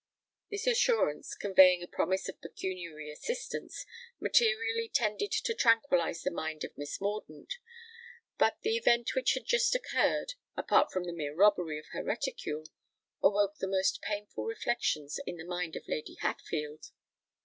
[0.49, 3.85] This assurance, conveying a promise of pecuniary assistance,
[4.19, 7.53] materially tended to tranquillise the mind of Miss Mordaunt;
[8.39, 13.67] but the event which had just occurred—apart from the mere robbery of her reticule—awoke the
[13.67, 16.87] most painful reflections in the mind of Lady Hatfield.